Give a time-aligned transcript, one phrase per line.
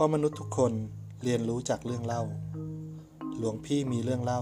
[0.00, 0.72] เพราะมนุษย์ทุกคน
[1.24, 2.22] เรียนรู้จากเรื่องเล่า
[3.38, 4.40] หลวงพี่มีเรื่องเล่า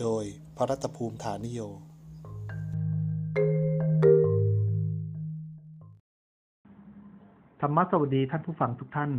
[0.00, 0.24] โดย
[0.56, 1.60] พระรัตภูมิฐานิโย
[7.60, 9.10] ธรรมะสวัสดีท่านผู้ฟังทุกท่าน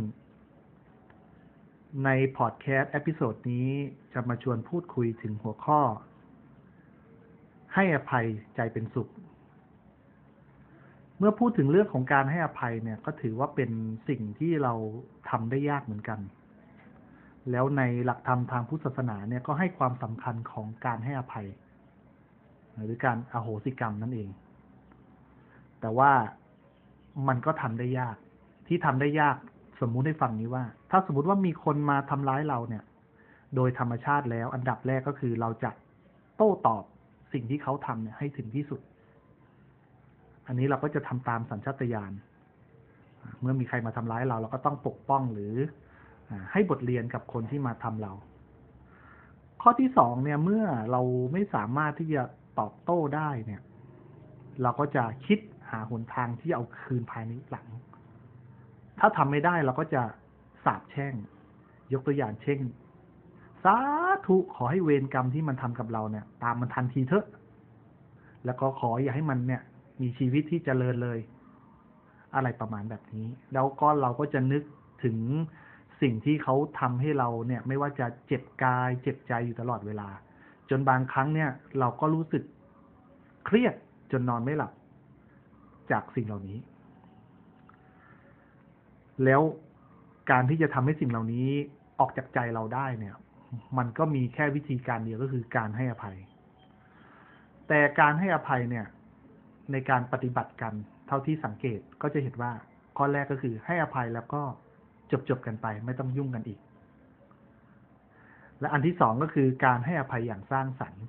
[2.04, 3.68] ในพอดแคสต์ episode นี้
[4.12, 5.80] จะมาชวนพูดคุยถึงหัวข้อ
[7.74, 8.26] ให้อภัย
[8.56, 9.10] ใจเป็นสุข
[11.18, 13.70] เมื่อพูดถึงเรื่องของการให้อภัยเนี่ยก็ถือว่าเป็น
[14.08, 14.74] สิ่งที่เรา
[15.30, 16.20] ทำได้ยากเหมือนกัน
[17.50, 21.46] แล้วในหลักธรรมทางพุทธศาสนาเนี่ยก็ให้ความสำคัญของการให้อภัย
[22.84, 24.28] หรือการอโหสิกรรมนั่นเอง
[25.80, 26.12] แต่ว่า
[27.28, 28.16] มันก็ทำได้ยาก
[28.66, 29.36] ที่ทำได้ยาก
[29.80, 32.82] สมมุติให้ฟังนี้ว่า ถ้าสมมติว่ามีคนมาทำร้ายเราเนี่ย
[33.56, 35.70] โดยธรรมชาติแล้วอันดับแรกก็คือเราจะ
[36.36, 36.84] โต้ตอบ
[37.32, 38.80] สิ่งที่เขาทำเนี่ยให้ถึงที่สุด
[40.46, 42.12] อันนี้เราก็จะทำตามสัญชาตญาณ
[43.40, 45.54] เมื่อมีใครมาทำร้ายเราเราก็ต้องปกป้องหรือ
[46.52, 48.12] ให้บทเรียนกับคนที่มาทำเรา
[49.62, 52.22] ข้อที่สองเนี่ยเมื่อเราไม่สามารถที่จะ
[52.58, 53.62] ตอบโต้ได้เนี่ย
[54.62, 55.38] เราก็จะคิด
[55.70, 57.66] หาหนทางที่เอาคืนภายในหลัง
[58.98, 60.02] ถ้าทำไม่ได้เราก็จะ
[60.64, 61.14] สาบแช่ง
[61.92, 62.60] ยกตัวอย่างเช่น
[63.64, 63.76] สา
[64.26, 67.26] ธุขอให้เวรกรรมที่มันทำกับเราเนี่ย ตามมันทันทีเถอะ
[68.44, 69.62] แล้วก็ขออย่าให้มันเนี่ย
[70.00, 71.18] มีชีวิตที่เจริญเลย
[72.34, 74.62] อะไรประมาณแบบนี้ แล้วก็เราก็จะนึก
[75.04, 75.18] ถึง
[76.02, 80.08] สิ่งที่เขาทำให้เราเนี่ย ไม่ว่าจะเจ็บกาย เจ็บใจอยู่ตลอดเวลา
[80.70, 82.42] จนบางครั้งเนี่ย เราก็รู้สึก
[83.44, 83.74] เครียด
[84.12, 84.72] จนนอนไม่หลับ
[85.90, 86.58] จากสิ่งเหล่านี้
[89.24, 89.40] แล้ว
[90.30, 91.48] การที่จะทำให้สิ่งเหล่านี้
[92.00, 93.14] ออกจากใจเราได้เนี่ย
[93.78, 96.16] มันก็มีแค่วิธีการเดียวก็คือการให้อภัย
[97.68, 98.86] แต่การให้อภัยเนี่ย
[99.72, 100.74] ในการปฏิบัติกัน
[101.08, 102.52] เท่าที่สังเกตก็จะเห็นว่า
[102.96, 104.42] ข้อแรกก็คือให้อภัยแล้วก็
[105.12, 106.60] จบจบกันไป ไม่ต้องยุ่งกันอีก
[108.60, 111.04] และอันที่สองก็คือการให้อภัยอย่างสร้างสรรค์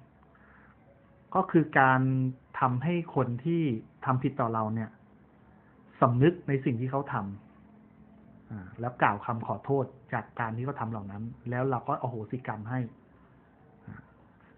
[1.35, 2.01] ก็คือการ
[2.59, 3.63] ทำให้คนที่
[4.05, 4.89] ทำผิดต่อเราเนี่ย
[6.01, 12.79] สำนึกในสิ่งที่เขาทำแล้วกล่าวคำขอโทษจากการที่เขาทาเหล่านั้น แล้วเราก็อโหสิกรรมให้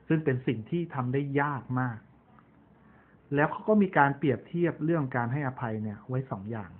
[0.08, 1.98] ซึ่งเป็นสิ่งที่ทำได้ยากมาก
[3.36, 6.72] แล้วเขาก็มีการเปรียบเทียบเรื่องการให้อภัยเนี่ยไว้สองอย่าง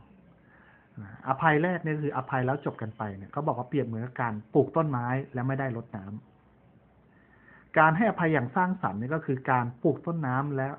[1.28, 10.74] อภัยแรกเนี่ยคืออภัยแล้วจบกันไปเนี่ยเขาบอกว่าเปรียบเหมือนกับการปลูกต้นไม้แล้วไม่ได้รดน้ำการให้อภัยอย่างสร้างสรรค์นี่ก็คือการปลูกต้นน้ำแล้ว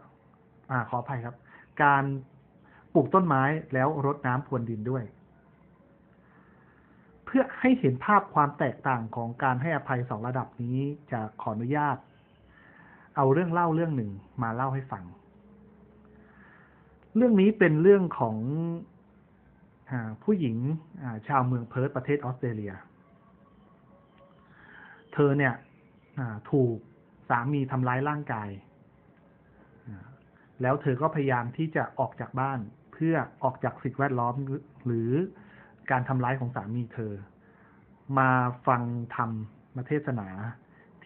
[0.71, 1.37] อ่าขออภัยครับ
[1.85, 2.05] การ
[2.95, 3.43] ปลูกต้นไม้
[3.75, 5.05] แล้วรดน้ำพรวนดินด้วย
[7.25, 10.79] เพื่อให้เห็นภาพความแตกต่างของการให้อภัยสองระดับนี้
[11.11, 11.97] จะขออนุญาต
[13.17, 14.11] เอาเรื่องเล่าเรื่องหนึ่ง
[14.43, 15.05] มาเล่าให้ฟัง
[17.17, 18.37] เรื่องนี้เป็นเรื่องของ
[20.23, 20.57] ผู้หญิง
[21.29, 22.73] ชาวเมืองเพิร์ตประเทศออสเตรเลีย
[25.13, 25.55] เธอเนี่ย
[26.51, 26.77] ถูก
[27.29, 28.49] สามีทำร้ายร่างกาย
[30.63, 32.59] แล้วเธอก็พยายามที่จะออกจากบ้าน
[32.93, 33.15] เพื่อ
[33.45, 34.35] ออกจากสิ่งแวดล้อม
[34.87, 35.11] หรือ
[35.91, 37.13] การทำร้ายของสามีเธอ
[38.19, 38.31] มา
[38.67, 38.83] ฟัง
[39.15, 39.31] ธรรม
[39.77, 40.29] มาเทศนา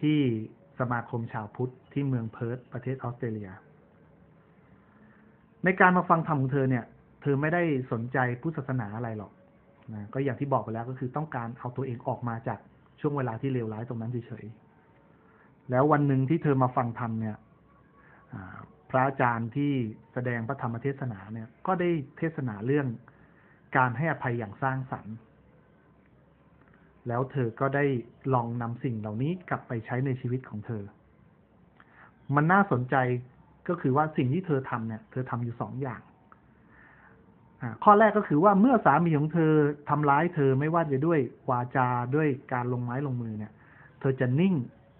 [0.01, 0.19] ที่
[0.79, 3.51] สมาคมชาวพุทธที่เมืองเพิร์ตประเทศออสเตรเลีย
[5.63, 6.85] ในการมาฟังธรรมของเธอเนี่ย
[7.21, 9.31] เธอไม่ได้สนใจพุทธศาสนาอะไรหรอก
[9.93, 12.59] นะก็อย่างที่บอกไปแล้วก็คือต้องการเอาตัวเองออกมาจาก
[13.01, 17.37] ช่วงเวลาที่เลวร้ายตรงนั้นเฉยๆแล้ววันหนึ่งที่เธอมาฟังธรรมเนี่ย
[18.89, 19.71] พระอาจารย์ที่
[20.13, 22.87] แสดงพระธรรมเทศนาเนี่ย ก็ได้เทศนาเรื่อง
[23.77, 25.15] การให้อภัยอย่างสร้างสรรค์
[27.07, 27.85] แล้วเธอก็ได้
[28.33, 30.83] ลองนำสิ่งเหล่านี้กลับไปใช้ในชีวิตของเธอ
[32.35, 32.95] มันน่าสนใจ
[33.67, 36.01] ก็คือว่าสิ่งที่เธอทำเนี่ย เธอทำอยู่สองอย่าง
[37.83, 39.53] ข้อแรกก็คือว่าเมื่อสามีของเธอ
[39.89, 41.19] ทำร้ายเธอไม่ว่าจะด้วย
[41.49, 43.53] วาจาด้วยการลงไม้ลงมือเนี่ย
[43.99, 44.55] เธอจะนิ่ง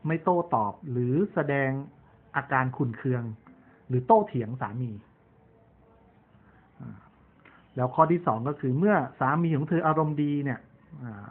[0.08, 1.70] ไม่โต้ตอบหรือแสดง
[2.36, 3.24] อาการขุนเคือง
[3.88, 4.92] หรือโต้เถียงสามี
[7.76, 10.60] แล้วข้อที่สองก็คือเมื่อสามีของเธออารมณ์ดีเนี่ย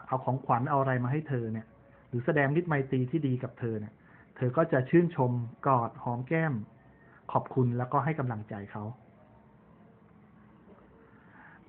[0.07, 1.67] เอาของขวัญเอาอะไรมาให้เธอเนี่ย
[2.09, 3.95] หรือแสดงมิตรไมตรีที่ดีกับเธอเนี่ย
[4.37, 5.33] เธอก็จะชื่นชม
[5.67, 6.55] กอดหอมแก้ม
[7.33, 8.85] ขอบคุณแล้วก็ให้กำลังใจเขา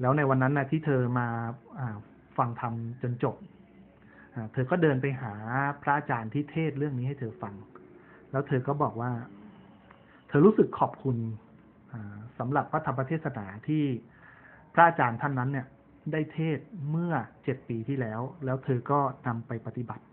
[0.01, 1.27] แล้วในวันนั้นนะที่เธอมา
[2.37, 3.35] ฟังธรรมจนจบ
[4.53, 5.33] เธอก็เดินไปหา
[5.83, 7.55] พระอาจารย์ที่เทศเรื่องนี้ให้เธอฟัง
[8.31, 9.11] แล้วเธอก็บอกว่า
[10.27, 11.17] เธอรู้สึกขอบคุณ
[12.39, 13.83] สำหรับพระธรรมเทศนาที่
[14.73, 15.67] พระอาจารย์ท่านนั้นเนี่ย
[16.11, 17.13] ได้เทศเมื่อ
[17.43, 20.03] เจ็ดปีที่แล้ว แล้วเธอก็นำไปปฏิบัติ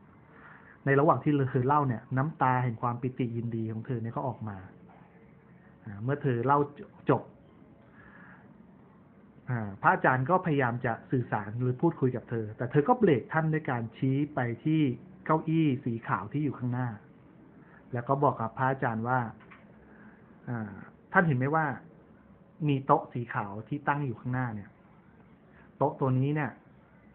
[0.86, 4.56] ในระหว่างที่เธอเล่าเนี่ย น้ำตาแห่งความปิติยินดีของเธอเนี่ยก็ออกมา
[6.02, 6.58] เมื่อเธอเล่า
[7.10, 7.22] จบ
[9.82, 14.80] พระอาจารย์ก็พยายามจะสื่อสารหรือพูดคุยกับเธอ แต่เธอก็เบรกท่านด้วยการชี้ไปที่
[15.24, 16.88] เก้าอี้สีขาวที่อยู่ข้างหน้า
[17.92, 19.20] แล้วก็บอกกับพระอาจารย์ว่า
[20.48, 20.74] อ่า
[21.12, 21.66] ท่านเห็นไหมว่า
[22.68, 24.70] มีโต๊ะสีขาวที่ตั้งอยู่ข้างหน้าเนี่ย
[25.76, 26.50] โต๊ะตัวนี้เนี่ย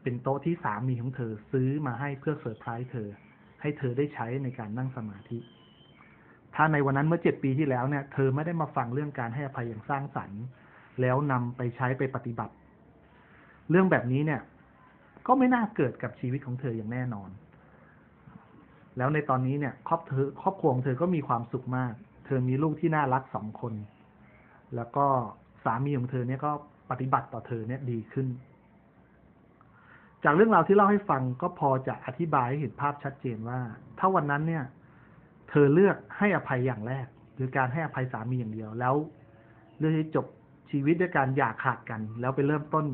[0.04, 3.10] เป็นโต๊ะที่สามีของเธอซื้อมาให้เพื่อเซอร์ไพรส์เธอ
[3.62, 5.38] ให้เธอได้ใช้ในการนั่งสมาธิ
[6.56, 10.42] ถ้าในวันนั้นเมื่อเจ็ดปีที่แล้วเนี่ย เธอไม่ได้มาฟังเรื่องการให้อภัยอย่างสร้างสรรค์
[11.02, 12.54] แล้วนำไปใช้ไปปฏิบัติ
[13.70, 14.42] เรื่องแบบนี้เนี่ย
[15.28, 17.30] ก็ไม่น่าเกิดกับชีวิตของเธออย่างแน่นอน
[18.98, 21.94] แล้วในตอนนี้เนี่ย ครอบเธอครอบครัวของเธอก็มีความสุขมาก
[22.26, 23.74] เธอมีลูกที่น่ารักสองคน
[24.76, 25.06] แล้วก็
[25.66, 26.52] สามีของเธอเนี่ยก็
[26.92, 28.28] ปฏิบัติต่อเธอเนี่ยดีขึ้น
[30.24, 33.60] จากเรื่องราวที่เล่าให้ฟังก็พอจะอธิบายให้เห็นภาพชัดเจนว่า
[34.00, 34.64] ถ้าวันนั้นเนี่ย
[35.64, 38.96] อเลือกให้อภัยอย่างแรกหรือการให้อภัยสามีอย่างเดียวแล้ว
[39.78, 40.26] เลือกที่จบ
[40.72, 42.86] ชีวิตด้วยการอย่าขาดกัน แล้วไปเริ่มต้น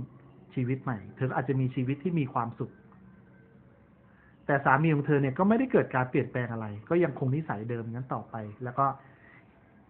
[0.55, 2.71] ชีวิตใหม่ เธออาจจะมีชีวิตที่มีความสุข
[4.45, 8.85] แต่สามีของเธอเนี่ยก็ไม่ได้เกิดการเปลี่ยนแปลงอะไร ก็ยังคงนิสัยเดิมนั้นต่อไป แล้วก็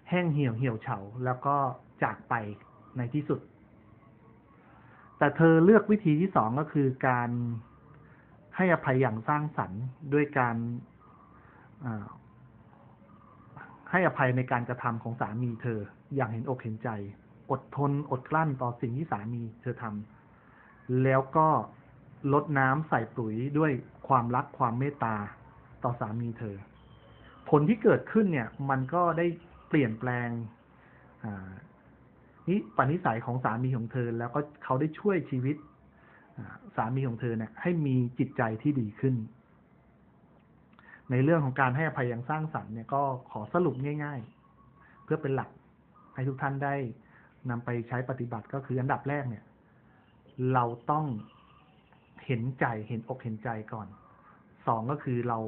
[0.09, 1.55] แห้งเหี่ยวเหี่ยวเฉาแล้วก็
[2.03, 2.33] จากไป
[2.97, 3.39] ในที่สุด
[5.17, 7.29] แต่เธอเลือกวิธีที่สองก็คือการ
[8.55, 9.83] ให้อภัยอย่างสร้างสรรค์
[10.13, 10.55] ด้วยการ
[13.91, 15.79] ให้อภัยในการกระทำของสามีเธอ
[16.15, 16.89] อย่างเห็นอกเห็นใจ
[17.51, 21.47] อดทนอดกลั้นต่อสิ่งที่สามีเธอทำแล้วก็
[22.33, 23.71] ลดน้ำใส่ปุ๋ยด้วย
[24.07, 25.15] ความรักความเมตตา
[25.83, 26.55] ต่อสามีเธอ
[27.49, 29.25] ผลที่เกิดขึ้นเนี่ย มันก็ได้
[29.67, 30.29] เปลี่ยนแปลง
[32.49, 35.55] นี่ปณิสัยของสามีของเธอ แล้วก็เขาได้ช่วยชีวิต
[36.75, 39.15] สามีของเธอเนี่ยให้มีจิตใจที่ดีขึ้น
[41.11, 44.19] ในเรื่องของการให้อภัยอย่างสร้างสรรค์เนี่ยก็ขอสรุปง่าย
[44.61, 45.49] ๆ เพื่อเป็นหลัก
[46.15, 46.75] ให้ทุกท่านได้
[47.49, 49.43] นำไปใช้ปฏิบัติก็คืออันดับแรกเนี่ย
[50.53, 51.05] เราต้อง
[52.25, 53.87] เห็นใจเห็นอกเห็นใจก่อน
[54.67, 55.39] สองก็คือเรา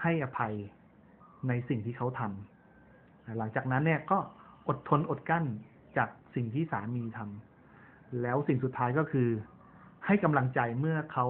[0.00, 0.54] ให้อภัย
[1.48, 4.18] ในสิ่งที่เขาทำหลังจากนั้นเนี่ยก็
[4.68, 5.44] อดทนอดกั้น
[5.96, 9.28] จากสิ่งที่สามีทำแล้วสิ่งสุดท้ายก็คือ
[10.06, 11.26] ให้กำลังใจเมื่อเขา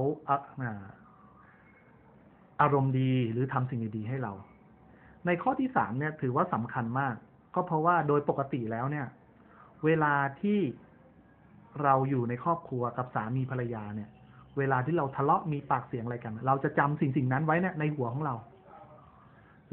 [2.61, 4.33] อารมณ์ดีหรือทำสิ่งดีๆให้เรา
[5.27, 7.15] ในข้อที่สามเนี่ยถือว่าสำคัญมาก
[7.55, 9.07] ก็เพราะว่าโดยปกติแล้วเนี่ย
[9.85, 10.59] เวลาที่
[11.83, 14.09] เราอยู่ในครอบครัวกับสามีภรรยาเนี่ย
[14.59, 18.35] เวลาที่เราทะเลาะมีปากเสียงอะไรกัน เราจะจำสิ่งสิ่งนั้นไว้เนี่ยในหัวของเรา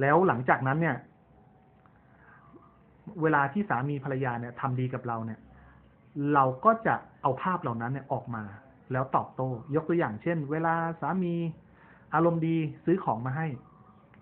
[0.02, 0.96] แล้วหลังจากนั้นเนี่ย
[3.22, 5.40] เวลาที่สามีภรรยาเนี่ยทำดีกับเราเนี่ย
[6.34, 8.44] เราก็จะเอาภาพเหล่านั้นเนี่ยออกมา
[8.92, 11.36] แล้วตอบโต้ ยกตัวอย่างเช่น เวลาสามี
[12.14, 12.56] อารมณ์ดี
[12.86, 13.48] ซื้อของมาให้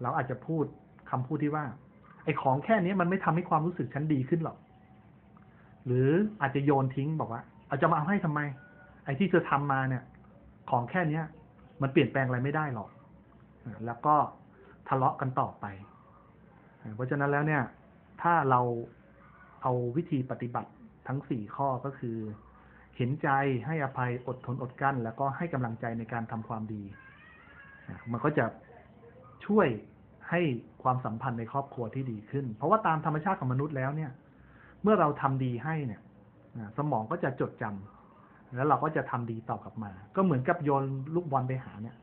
[0.01, 0.65] เราอาจจะพูด
[1.09, 1.65] คำพูดที่ว่า
[2.23, 4.57] ไอ้ของแค่นี้มันไม่ทำให้ความรู้สึกฉันดีขึ้นหรอก
[5.85, 6.09] หรือ
[6.41, 8.39] อาจจะโยนทิ้งบอกว่าอาจจะมาเอาให้ทำไม
[9.05, 10.03] ไอ้ที่เธอทำมาเนี่ย
[10.69, 11.23] ของแค่เนี้ย
[11.81, 12.89] มันเปลี่ยนแปลงอะไรไม่ได้หรอก
[13.85, 14.15] แล้วก็
[14.87, 15.65] ทะเลาะกันต่อไป
[16.95, 17.63] เพราะฉะนั้นแล้วเนี่ย
[18.21, 18.61] ถ้าเรา
[19.63, 20.71] เอาวิธีปฏิบัติ
[21.07, 22.17] ทั้งสี่ข้อก็คือ
[22.97, 23.29] เห็นใจ
[23.65, 26.83] ให้อภัยอดทนอดกั้น แล้วก็ให้กำลังใจในการทำความดี
[28.11, 28.45] มันก็จะ
[29.45, 29.67] ช่วย
[30.29, 30.41] ให้
[30.83, 34.11] ความสัมพันธ์ในครอบครัวที่ดีขึ้น เพราะว่าตามธรรมชาติของมนุษย์แล้วเนี่ย
[34.83, 36.01] เมื่อเราทำดีให้เนี่ย
[36.77, 40.83] สมองก็จะจดจำแล้วเราก็จะทำดีตอบกลับมา ก็เหมือนกับโยน
[41.15, 41.95] ลูกบอลไปหาเนี่ย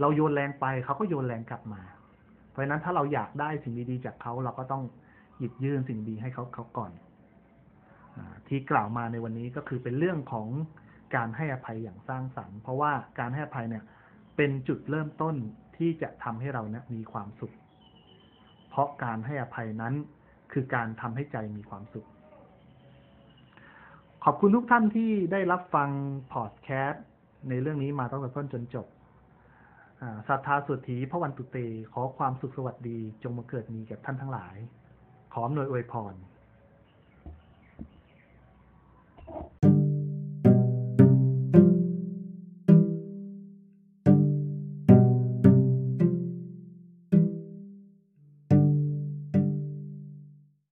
[0.00, 1.82] เราโยนแรงไปเขาก็โยนแรงกลับมา
[2.50, 4.82] เพราะฉะนั้นถ้าเราอยากได้สิ่งดีๆจากเขาเราก็ต้อง
[5.38, 6.92] หยิบยื่นสิ่งดีให้เขาเขาก่อน
[8.16, 10.48] อที่กล่าวมาในวันนี้ก็คือเป็นเรื่องของ
[11.14, 13.84] การให้อภัยอย่างสร้างสรรค์ เพราะว่าการให้อภัยเนี่ย
[14.36, 15.34] เป็นจุดเริ่มต้น
[15.76, 17.54] ที่จะทำให้เรานะมีความสุข
[18.70, 19.94] เพราะการให้อภัยนั้น
[20.52, 22.06] คือการทำให้ใจมีความสุข
[24.24, 25.90] ขอบคุณทุกท่านที่ได้รับฟัง
[26.32, 27.04] พอดแคสต์
[27.48, 28.86] ในเรื่องนี้มาตั้งแต่ต้นจนจบ
[30.28, 31.58] ศรัทธาสุธีพระวันตุเต
[31.92, 34.56] ขอความสุขสวัสดีจงมาเกิดมีกับท่านทั้งหลาย
[35.32, 36.14] ขออำนวยอวยพร